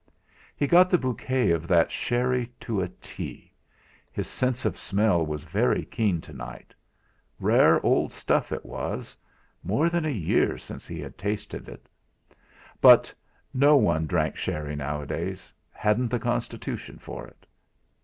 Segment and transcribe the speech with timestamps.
[0.55, 3.51] He got the bouquet of that sherry to a T
[4.11, 6.73] his sense of smell was very keen to night;
[7.39, 9.15] rare old stuff it was
[9.61, 11.87] more than a year since he had tasted it
[12.81, 13.13] but
[13.53, 17.45] no one drank sherry nowadays, hadn't the constitution for it!